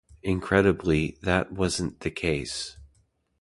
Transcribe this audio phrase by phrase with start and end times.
[0.23, 2.75] Incredibly, that wasn't the case.